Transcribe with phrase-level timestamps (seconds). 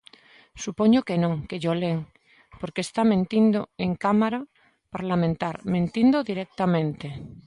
[0.63, 1.99] Supoño que non, que llo len,
[2.59, 4.39] porque está mentindo en Cámara
[4.95, 7.07] parlamentar, mentindo directamente.